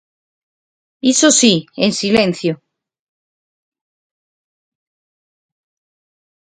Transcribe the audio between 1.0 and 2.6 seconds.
Iso si: en silencio.